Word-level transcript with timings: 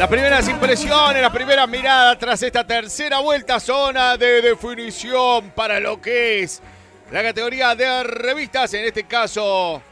Las 0.00 0.08
primeras 0.08 0.48
impresiones, 0.48 1.20
la 1.20 1.30
primera 1.30 1.66
mirada 1.66 2.18
tras 2.18 2.42
esta 2.42 2.66
tercera 2.66 3.20
vuelta, 3.20 3.60
zona 3.60 4.16
de 4.16 4.40
definición 4.40 5.50
para 5.50 5.78
lo 5.78 6.00
que 6.00 6.42
es 6.42 6.62
la 7.12 7.22
categoría 7.22 7.74
de 7.74 8.02
revistas, 8.04 8.72
en 8.72 8.86
este 8.86 9.04
caso 9.04 9.82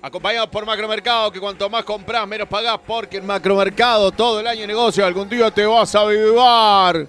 acompañado 0.00 0.50
por 0.50 0.64
Macromercado, 0.64 1.30
que 1.30 1.38
cuanto 1.38 1.68
más 1.68 1.84
compras, 1.84 2.26
menos 2.26 2.48
pagás, 2.48 2.78
porque 2.86 3.18
en 3.18 3.26
Macromercado 3.26 4.10
todo 4.10 4.40
el 4.40 4.46
año 4.46 4.66
negocio, 4.66 5.04
algún 5.04 5.28
día 5.28 5.50
te 5.50 5.66
vas 5.66 5.94
a 5.94 6.06
vivar. 6.06 7.06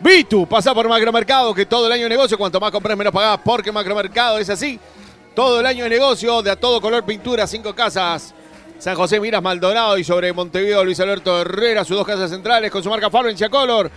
Vitu, 0.00 0.48
pasa 0.48 0.74
por 0.74 0.88
Macromercado, 0.88 1.54
que 1.54 1.66
todo 1.66 1.86
el 1.86 1.92
año 1.92 2.08
negocio, 2.08 2.36
cuanto 2.36 2.58
más 2.58 2.72
compras, 2.72 2.98
menos 2.98 3.12
pagás, 3.12 3.38
porque 3.44 3.70
Macromercado 3.70 4.38
es 4.38 4.50
así. 4.50 4.80
Todo 5.36 5.60
el 5.60 5.66
año 5.66 5.84
de 5.84 5.90
negocio, 5.90 6.42
de 6.42 6.50
a 6.50 6.56
todo 6.56 6.80
color 6.80 7.04
pintura, 7.04 7.46
cinco 7.46 7.72
casas. 7.76 8.34
San 8.80 8.96
José 8.96 9.20
Miras 9.20 9.42
Maldonado 9.42 9.98
y 9.98 10.04
sobre 10.04 10.32
Montevideo 10.32 10.82
Luis 10.82 10.98
Alberto 11.00 11.38
Herrera, 11.38 11.84
sus 11.84 11.98
dos 11.98 12.06
casas 12.06 12.30
centrales 12.30 12.70
con 12.70 12.82
su 12.82 12.88
marca 12.88 13.10
Fabrencia 13.10 13.50
Color. 13.50 13.90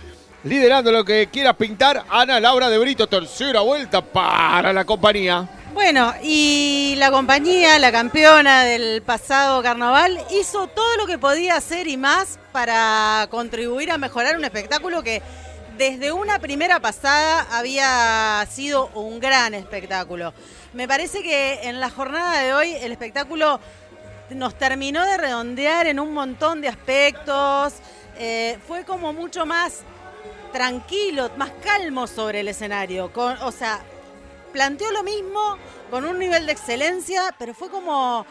Liderando 0.44 0.92
lo 0.92 1.02
que 1.06 1.28
quieras 1.28 1.56
pintar, 1.56 2.04
Ana 2.10 2.38
Laura 2.38 2.68
de 2.68 2.76
Brito, 2.76 3.06
tercera 3.06 3.60
vuelta 3.60 4.02
para 4.02 4.74
la 4.74 4.84
compañía. 4.84 5.48
Bueno, 5.72 6.12
y 6.22 6.96
la 6.98 7.10
compañía, 7.10 7.78
la 7.78 7.90
campeona 7.90 8.64
del 8.64 9.00
pasado 9.00 9.62
carnaval, 9.62 10.20
hizo 10.30 10.66
todo 10.66 10.98
lo 10.98 11.06
que 11.06 11.16
podía 11.16 11.56
hacer 11.56 11.88
y 11.88 11.96
más 11.96 12.38
para 12.52 13.26
contribuir 13.30 13.90
a 13.90 13.96
mejorar 13.96 14.36
un 14.36 14.44
espectáculo 14.44 15.02
que 15.02 15.22
desde 15.78 16.12
una 16.12 16.38
primera 16.38 16.78
pasada 16.78 17.46
había 17.50 18.46
sido 18.50 18.88
un 18.94 19.18
gran 19.18 19.54
espectáculo. 19.54 20.34
Me 20.72 20.86
parece 20.86 21.22
que 21.22 21.60
en 21.68 21.80
la 21.80 21.90
jornada 21.90 22.42
de 22.42 22.52
hoy 22.52 22.74
el 22.80 22.92
espectáculo 22.92 23.60
nos 24.30 24.54
terminó 24.56 25.04
de 25.04 25.16
redondear 25.16 25.86
en 25.86 26.00
un 26.00 26.12
montón 26.12 26.60
de 26.60 26.68
aspectos. 26.68 27.74
Eh, 28.16 28.58
fue 28.66 28.84
como 28.84 29.12
mucho 29.12 29.44
más 29.44 29.82
tranquilo, 30.52 31.30
más 31.36 31.50
calmo 31.62 32.06
sobre 32.06 32.40
el 32.40 32.48
escenario. 32.48 33.12
Con, 33.12 33.36
o 33.42 33.50
sea, 33.50 33.80
planteó 34.52 34.90
lo 34.92 35.02
mismo 35.02 35.58
con 35.90 36.04
un 36.04 36.18
nivel 36.18 36.46
de 36.46 36.52
excelencia, 36.52 37.34
pero 37.38 37.54
fue 37.54 37.68
como 37.68 38.24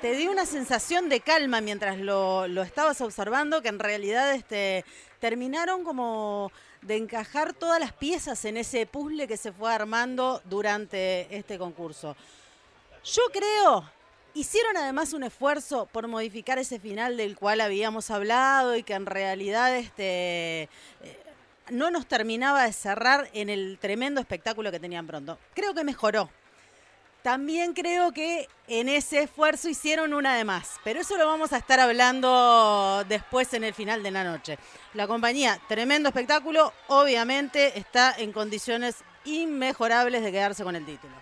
te 0.00 0.16
dio 0.16 0.32
una 0.32 0.46
sensación 0.46 1.08
de 1.08 1.20
calma 1.20 1.60
mientras 1.60 1.96
lo, 1.96 2.48
lo 2.48 2.62
estabas 2.62 3.00
observando, 3.00 3.62
que 3.62 3.68
en 3.68 3.78
realidad 3.78 4.34
este, 4.34 4.84
terminaron 5.20 5.84
como 5.84 6.50
de 6.82 6.96
encajar 6.96 7.52
todas 7.52 7.78
las 7.78 7.92
piezas 7.92 8.44
en 8.44 8.56
ese 8.56 8.84
puzzle 8.86 9.28
que 9.28 9.36
se 9.36 9.52
fue 9.52 9.72
armando 9.72 10.42
durante 10.44 11.34
este 11.34 11.56
concurso. 11.56 12.16
Yo 13.04 13.22
creo 13.32 13.84
Hicieron 14.34 14.78
además 14.78 15.12
un 15.12 15.24
esfuerzo 15.24 15.86
por 15.92 16.08
modificar 16.08 16.58
ese 16.58 16.80
final 16.80 17.18
del 17.18 17.36
cual 17.36 17.60
habíamos 17.60 18.10
hablado 18.10 18.76
y 18.76 18.82
que 18.82 18.94
en 18.94 19.04
realidad 19.04 19.76
este, 19.76 20.62
eh, 21.02 21.22
no 21.68 21.90
nos 21.90 22.06
terminaba 22.06 22.64
de 22.64 22.72
cerrar 22.72 23.28
en 23.34 23.50
el 23.50 23.78
tremendo 23.78 24.22
espectáculo 24.22 24.70
que 24.70 24.80
tenían 24.80 25.06
pronto. 25.06 25.38
Creo 25.54 25.74
que 25.74 25.84
mejoró. 25.84 26.30
También 27.22 27.74
creo 27.74 28.10
que 28.12 28.48
en 28.66 28.88
ese 28.88 29.22
esfuerzo 29.22 29.68
hicieron 29.68 30.12
una 30.12 30.34
de 30.34 30.44
más, 30.44 30.80
pero 30.82 31.00
eso 31.00 31.16
lo 31.16 31.26
vamos 31.26 31.52
a 31.52 31.58
estar 31.58 31.78
hablando 31.78 33.04
después 33.08 33.52
en 33.54 33.64
el 33.64 33.74
final 33.74 34.02
de 34.02 34.10
la 34.10 34.24
noche. 34.24 34.58
La 34.94 35.06
compañía, 35.06 35.60
tremendo 35.68 36.08
espectáculo, 36.08 36.72
obviamente 36.88 37.78
está 37.78 38.12
en 38.18 38.32
condiciones 38.32 38.96
inmejorables 39.24 40.22
de 40.22 40.32
quedarse 40.32 40.64
con 40.64 40.74
el 40.74 40.84
título. 40.84 41.14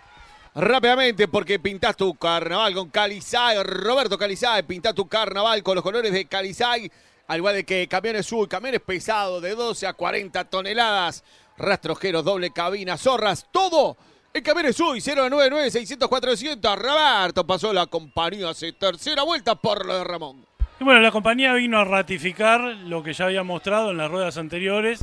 Rápidamente, 0.53 1.29
porque 1.29 1.59
pintás 1.59 1.95
tu 1.95 2.13
carnaval 2.15 2.73
con 2.73 2.89
Calizay, 2.89 3.63
Roberto 3.63 4.17
Calizay, 4.17 4.63
pintás 4.63 4.93
tu 4.93 5.07
carnaval 5.07 5.63
con 5.63 5.75
los 5.75 5.83
colores 5.83 6.11
de 6.11 6.25
Calizay, 6.25 6.91
al 7.27 7.37
igual 7.37 7.55
de 7.55 7.63
que 7.63 7.87
camiones 7.87 8.25
sub, 8.25 8.49
camiones 8.49 8.81
pesados 8.81 9.41
de 9.41 9.55
12 9.55 9.87
a 9.87 9.93
40 9.93 10.43
toneladas, 10.45 11.23
rastrojeros, 11.57 12.25
doble 12.25 12.51
cabina, 12.51 12.97
zorras, 12.97 13.47
todo 13.49 13.95
en 14.33 14.43
camiones 14.43 14.75
sub, 14.75 14.97
099 14.97 15.71
600 15.71 16.09
400. 16.09 16.75
Roberto 16.77 17.47
pasó 17.47 17.71
la 17.71 17.87
compañía 17.87 18.49
hace 18.49 18.73
tercera 18.73 19.23
vuelta 19.23 19.55
por 19.55 19.85
lo 19.85 19.95
de 19.95 20.03
Ramón. 20.03 20.45
Y 20.81 20.83
bueno, 20.83 20.99
la 20.99 21.11
compañía 21.11 21.53
vino 21.53 21.79
a 21.79 21.85
ratificar 21.85 22.59
lo 22.59 23.03
que 23.03 23.13
ya 23.13 23.25
había 23.25 23.43
mostrado 23.43 23.91
en 23.91 23.97
las 23.97 24.11
ruedas 24.11 24.37
anteriores, 24.37 24.99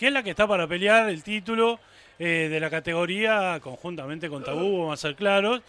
que 0.00 0.06
es 0.06 0.12
la 0.14 0.22
que 0.22 0.30
está 0.30 0.48
para 0.48 0.66
pelear 0.66 1.10
el 1.10 1.22
título 1.22 1.78
eh, 2.18 2.48
de 2.50 2.58
la 2.58 2.70
categoría 2.70 3.60
conjuntamente 3.62 4.30
con 4.30 4.42
Tabú, 4.42 4.78
vamos 4.78 4.98
a 4.98 5.08
ser 5.08 5.14
claros. 5.14 5.60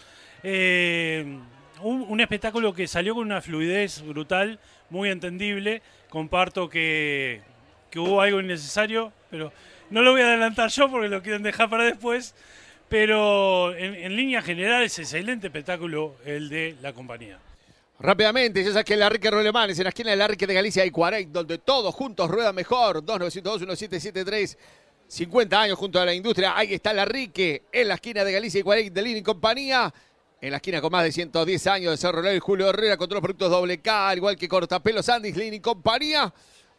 Eh, 0.42 1.38
un, 1.82 2.22
espectáculo 2.22 2.74
que 2.74 2.88
salió 2.88 3.14
con 3.14 3.26
una 3.26 3.42
fluidez 3.42 4.02
brutal, 4.02 4.58
muy 4.90 5.10
entendible. 5.10 5.82
Comparto 6.08 6.70
que, 6.70 7.42
hubo 7.94 8.22
algo 8.22 8.40
innecesario, 8.40 9.12
pero 9.30 9.52
no 9.90 10.02
lo 10.02 10.14
voy 10.14 10.22
a 10.22 10.28
adelantar 10.28 10.70
yo 10.70 10.90
porque 10.90 11.10
lo 11.10 11.22
quieren 11.22 11.44
dejar 11.44 11.70
para 11.70 11.84
después. 11.84 12.34
Pero 12.88 13.76
en, 13.76 13.96
en 13.96 14.16
línea 14.16 14.42
general 14.42 14.84
es 14.84 14.98
excelente 14.98 15.48
espectáculo 15.48 16.16
el 16.24 16.48
de 16.48 16.78
la 16.82 16.94
compañía. 16.94 17.38
Rápidamente, 18.04 18.64
ya 18.64 18.72
sabes 18.72 18.86
que 18.86 18.98
la 18.98 19.10
Rique 19.10 19.30
Rolemanes, 19.30 19.78
en 19.78 19.84
la 19.84 19.90
esquina 19.90 20.10
de 20.10 20.16
la 20.16 20.28
Rique 20.28 20.48
de 20.48 20.56
Galicia 20.56 20.82
hay 20.82 20.90
40, 20.90 21.32
donde 21.32 21.60
todos 21.60 21.94
juntos 21.94 22.32
ruedan 22.32 22.56
mejor. 22.56 23.06
2902 23.06 23.60
1773 23.60 24.58
50 25.08 25.62
años 25.62 25.78
junto 25.78 26.00
a 26.00 26.06
la 26.06 26.14
industria. 26.14 26.58
Ahí 26.58 26.74
está 26.74 26.94
la 26.94 27.06
Rique 27.06 27.66
en 27.72 27.88
la 27.90 27.94
esquina 27.96 28.24
de 28.24 28.32
Galicia 28.32 28.60
y 28.60 28.64
Cuarey 28.64 28.90
de 28.90 29.02
Lin 29.04 29.18
y 29.18 29.22
compañía. 29.22 29.94
En 30.42 30.50
la 30.50 30.58
esquina 30.58 30.82
con 30.82 30.92
más 30.92 31.04
de 31.04 31.12
110 31.12 31.68
años 31.68 31.92
de 31.92 31.98
Cerro 31.98 32.24
Ley, 32.24 32.40
Julio 32.40 32.70
Herrera 32.70 32.98
con 32.98 33.08
todos 33.08 33.18
los 33.18 33.22
productos 33.22 33.52
doble 33.52 33.80
K, 33.80 34.10
al 34.10 34.18
igual 34.18 34.36
que 34.36 34.48
Cortapelos, 34.48 35.06
Sandys, 35.06 35.38
Lin 35.38 35.54
y 35.54 35.60
compañía. 35.60 36.34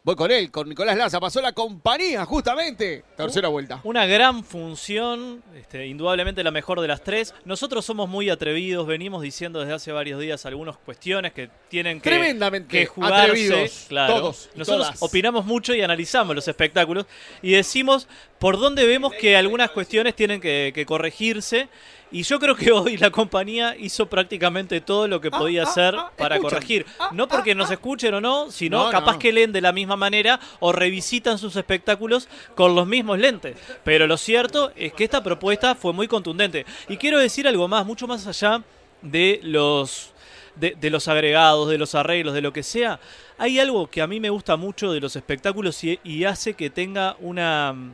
Voy 0.05 0.15
con 0.17 0.31
él, 0.31 0.51
con 0.51 0.67
Nicolás 0.67 0.97
Laza. 0.97 1.21
Pasó 1.21 1.41
la 1.41 1.53
compañía, 1.53 2.25
justamente. 2.25 3.05
Tercera 3.15 3.47
vuelta. 3.47 3.79
Una 3.85 4.05
gran 4.05 4.43
función, 4.43 5.41
este, 5.55 5.87
indudablemente 5.87 6.43
la 6.43 6.51
mejor 6.51 6.81
de 6.81 6.89
las 6.89 7.01
tres. 7.05 7.33
Nosotros 7.45 7.85
somos 7.85 8.09
muy 8.09 8.29
atrevidos, 8.29 8.85
venimos 8.85 9.21
diciendo 9.21 9.61
desde 9.61 9.75
hace 9.75 9.93
varios 9.93 10.19
días 10.19 10.45
algunas 10.45 10.75
cuestiones 10.75 11.31
que 11.31 11.49
tienen 11.69 12.01
que, 12.01 12.09
Tremendamente 12.09 12.85
jugarse. 12.85 13.21
atrevidos, 13.21 13.85
claro. 13.87 14.15
todos 14.15 14.49
Nosotros 14.55 14.87
todas. 14.87 15.03
opinamos 15.03 15.45
mucho 15.45 15.73
y 15.73 15.81
analizamos 15.81 16.35
los 16.35 16.49
espectáculos 16.49 17.05
y 17.41 17.53
decimos 17.53 18.09
por 18.39 18.59
dónde 18.59 18.85
vemos 18.85 19.13
que 19.13 19.37
algunas 19.37 19.71
cuestiones 19.71 20.17
tienen 20.17 20.41
que, 20.41 20.73
que 20.75 20.85
corregirse. 20.85 21.69
Y 22.13 22.23
yo 22.23 22.39
creo 22.39 22.55
que 22.55 22.71
hoy 22.71 22.95
la 22.95 23.09
compañía 23.09 23.75
hizo 23.77 24.05
prácticamente 24.07 24.79
todo 24.81 25.07
lo 25.07 25.19
que 25.19 25.29
Ah, 25.31 25.39
podía 25.39 25.63
ah, 25.63 25.67
hacer 25.67 25.95
ah, 25.97 26.11
para 26.15 26.35
escuchan. 26.35 26.55
corregir. 26.59 26.85
No 27.11 27.27
porque 27.27 27.55
nos 27.55 27.71
escuchen 27.71 28.13
o 28.13 28.21
no, 28.21 28.51
sino 28.51 28.85
No, 28.85 28.91
capaz 28.91 29.13
no. 29.13 29.19
que 29.19 29.33
leen 29.33 29.51
de 29.51 29.61
la 29.61 29.71
misma 29.73 29.95
manera 29.95 30.39
o 30.59 30.71
revisitan 30.71 31.39
sus 31.39 31.55
espectáculos 31.55 32.29
con 32.55 32.75
los 32.75 32.85
mismos 32.87 33.17
lentes. 33.17 33.57
Pero 33.83 34.05
lo 34.07 34.15
cierto 34.17 34.71
es 34.75 34.93
que 34.93 35.03
esta 35.03 35.23
propuesta 35.23 35.73
fue 35.75 35.91
muy 35.91 36.07
contundente. 36.07 36.65
Y 36.87 36.97
quiero 36.97 37.17
decir 37.17 37.47
algo 37.47 37.67
más, 37.67 37.83
mucho 37.85 38.05
más 38.07 38.27
allá 38.27 38.63
de 39.01 39.39
los 39.43 40.11
de, 40.55 40.75
de 40.79 40.91
los 40.91 41.07
agregados, 41.07 41.67
de 41.67 41.79
los 41.79 41.95
arreglos, 41.95 42.35
de 42.35 42.41
lo 42.41 42.53
que 42.53 42.61
sea. 42.61 42.99
Hay 43.39 43.59
algo 43.59 43.89
que 43.89 44.03
a 44.03 44.07
mí 44.07 44.19
me 44.19 44.29
gusta 44.29 44.55
mucho 44.55 44.93
de 44.93 45.01
los 45.01 45.15
espectáculos 45.15 45.83
y, 45.83 45.99
y 46.03 46.25
hace 46.25 46.53
que 46.53 46.69
tenga 46.69 47.15
una 47.19 47.73
mm, 47.73 47.91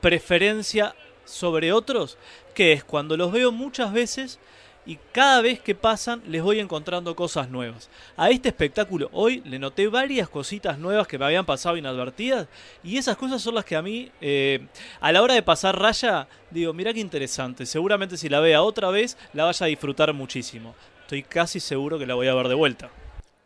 preferencia 0.00 0.94
sobre 1.24 1.72
otros, 1.72 2.18
que 2.54 2.72
es 2.72 2.84
cuando 2.84 3.16
los 3.16 3.32
veo 3.32 3.52
muchas 3.52 3.92
veces 3.92 4.38
y 4.86 4.98
cada 5.12 5.42
vez 5.42 5.60
que 5.60 5.74
pasan 5.74 6.22
les 6.26 6.42
voy 6.42 6.58
encontrando 6.58 7.14
cosas 7.14 7.48
nuevas. 7.48 7.88
A 8.16 8.30
este 8.30 8.48
espectáculo 8.48 9.08
hoy 9.12 9.42
le 9.44 9.58
noté 9.58 9.88
varias 9.88 10.28
cositas 10.28 10.78
nuevas 10.78 11.06
que 11.06 11.18
me 11.18 11.26
habían 11.26 11.46
pasado 11.46 11.76
inadvertidas 11.76 12.48
y 12.82 12.96
esas 12.96 13.16
cosas 13.16 13.42
son 13.42 13.54
las 13.54 13.64
que 13.64 13.76
a 13.76 13.82
mí 13.82 14.10
eh, 14.20 14.66
a 15.00 15.12
la 15.12 15.22
hora 15.22 15.34
de 15.34 15.42
pasar 15.42 15.78
raya 15.78 16.26
digo, 16.50 16.72
mira 16.72 16.92
qué 16.92 17.00
interesante, 17.00 17.66
seguramente 17.66 18.16
si 18.16 18.28
la 18.28 18.40
vea 18.40 18.62
otra 18.62 18.90
vez 18.90 19.16
la 19.32 19.44
vaya 19.44 19.66
a 19.66 19.68
disfrutar 19.68 20.12
muchísimo. 20.12 20.74
Estoy 21.02 21.22
casi 21.24 21.60
seguro 21.60 21.98
que 21.98 22.06
la 22.06 22.14
voy 22.14 22.28
a 22.28 22.34
ver 22.34 22.48
de 22.48 22.54
vuelta. 22.54 22.90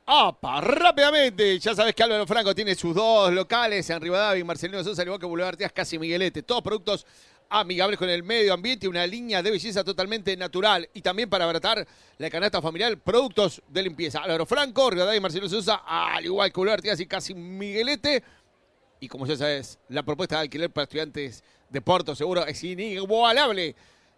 ¡Apa! 0.07 0.61
Rápidamente. 0.61 1.59
Ya 1.59 1.75
sabes 1.75 1.95
que 1.95 2.03
Álvaro 2.03 2.27
Franco 2.27 2.55
tiene 2.55 2.75
sus 2.75 2.95
dos 2.95 3.33
locales 3.33 3.89
en 3.89 4.03
Rivadavia 4.03 4.39
y 4.39 4.45
Marcelino 4.45 4.85
Sosa, 4.85 5.01
al 5.01 5.09
igual 5.09 5.19
que 5.19 5.25
Boulevard 5.25 5.55
Artigas, 5.55 5.73
casi 5.73 5.99
Miguelete. 5.99 6.43
Todos 6.43 6.63
productos 6.63 7.07
amigables 7.49 7.99
con 7.99 8.09
el 8.09 8.23
medio 8.23 8.53
ambiente, 8.53 8.89
una 8.89 9.07
línea 9.07 9.43
de 9.43 9.51
belleza 9.51 9.85
totalmente 9.85 10.37
natural 10.37 10.89
y 10.95 11.03
también 11.03 11.29
para 11.31 11.45
abaratar 11.45 11.87
la 12.19 12.31
canasta 12.31 12.61
familiar, 12.61 12.99
productos 12.99 13.63
de 13.69 13.83
limpieza. 13.83 14.21
Álvaro 14.21 14.47
Franco, 14.47 14.91
Rivadavia 14.91 15.19
y 15.19 15.21
Marcelo 15.21 15.49
Sousa, 15.49 15.83
al 15.87 16.25
igual 16.25 16.51
que 16.51 16.55
Julio 16.55 16.73
Artigas 16.73 17.01
y 17.01 17.07
casi 17.07 17.35
Miguelete. 17.35 18.23
Y 19.01 19.09
como 19.09 19.27
ya 19.27 19.37
sabes, 19.37 19.79
la 19.89 20.03
propuesta 20.03 20.37
de 20.37 20.43
alquiler 20.43 20.71
para 20.71 20.85
estudiantes 20.85 21.45
de 21.69 21.81
Porto 21.81 22.15
Seguro 22.15 22.47
es 22.47 22.63
inigualable. 22.65 23.75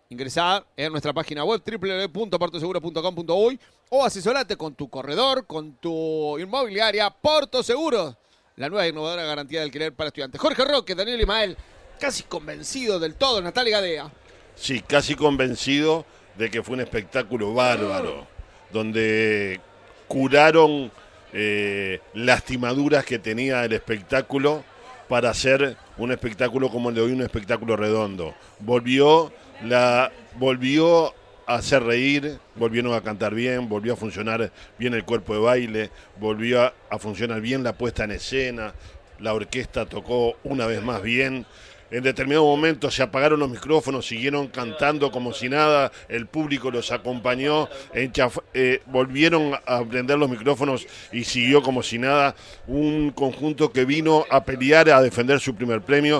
Ingresá 0.08 0.64
en 0.76 0.92
nuestra 0.92 1.12
página 1.12 1.42
web 1.44 1.60
www.portoseguro.com.uy 1.64 3.58
o 3.90 4.04
asesorate 4.04 4.56
con 4.56 4.74
tu 4.74 4.88
corredor, 4.88 5.46
con 5.46 5.72
tu 5.78 6.38
inmobiliaria 6.38 7.10
Porto 7.10 7.62
Seguro, 7.62 8.16
la 8.56 8.68
nueva 8.68 8.86
innovadora 8.86 9.24
garantía 9.24 9.60
de 9.60 9.64
alquiler 9.64 9.94
para 9.94 10.08
estudiantes. 10.08 10.40
Jorge 10.40 10.64
Roque, 10.64 10.94
Daniel 10.94 11.20
Imael, 11.20 11.56
casi 11.98 12.22
convencido 12.22 12.98
del 12.98 13.14
todo, 13.14 13.42
Natalia 13.42 13.78
Gadea. 13.78 14.10
Sí, 14.54 14.80
casi 14.80 15.14
convencido 15.14 16.06
de 16.36 16.50
que 16.50 16.62
fue 16.62 16.74
un 16.74 16.80
espectáculo 16.80 17.54
bárbaro, 17.54 18.26
donde 18.72 19.60
curaron 20.08 20.90
eh, 21.32 22.00
lastimaduras 22.14 23.04
que 23.04 23.18
tenía 23.18 23.64
el 23.64 23.72
espectáculo 23.72 24.64
para 25.08 25.30
hacer 25.30 25.76
un 25.98 26.12
espectáculo 26.12 26.70
como 26.70 26.88
el 26.88 26.94
de 26.94 27.00
hoy, 27.02 27.12
un 27.12 27.22
espectáculo 27.22 27.76
redondo. 27.76 28.34
Volvió, 28.60 29.32
la, 29.64 30.10
volvió 30.36 31.14
a 31.46 31.54
hacer 31.56 31.82
reír, 31.82 32.38
volvieron 32.56 32.92
a 32.94 33.02
cantar 33.02 33.34
bien, 33.34 33.68
volvió 33.68 33.92
a 33.92 33.96
funcionar 33.96 34.50
bien 34.78 34.94
el 34.94 35.04
cuerpo 35.04 35.34
de 35.34 35.40
baile, 35.40 35.90
volvió 36.18 36.72
a 36.90 36.98
funcionar 36.98 37.40
bien 37.40 37.62
la 37.62 37.74
puesta 37.76 38.04
en 38.04 38.12
escena, 38.12 38.74
la 39.20 39.34
orquesta 39.34 39.86
tocó 39.86 40.36
una 40.44 40.66
vez 40.66 40.82
más 40.82 41.02
bien. 41.02 41.46
En 41.90 42.02
determinado 42.02 42.44
momento 42.44 42.90
se 42.90 43.02
apagaron 43.02 43.40
los 43.40 43.50
micrófonos, 43.50 44.06
siguieron 44.06 44.48
cantando 44.48 45.10
como 45.10 45.32
si 45.32 45.48
nada, 45.48 45.92
el 46.08 46.26
público 46.26 46.70
los 46.70 46.90
acompañó, 46.90 47.68
eh, 47.94 48.80
volvieron 48.86 49.52
a 49.66 49.84
prender 49.84 50.18
los 50.18 50.28
micrófonos 50.28 50.86
y 51.12 51.24
siguió 51.24 51.62
como 51.62 51.82
si 51.82 51.98
nada 51.98 52.34
un 52.66 53.10
conjunto 53.10 53.72
que 53.72 53.84
vino 53.84 54.24
a 54.30 54.44
pelear, 54.44 54.90
a 54.90 55.00
defender 55.00 55.40
su 55.40 55.54
primer 55.54 55.82
premio. 55.82 56.14